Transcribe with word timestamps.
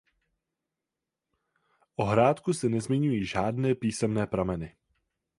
O 1.95 2.03
hrádku 2.05 2.53
se 2.53 2.69
nezmiňují 2.69 3.25
žádné 3.25 3.75
písemné 3.75 4.27
prameny. 4.27 4.75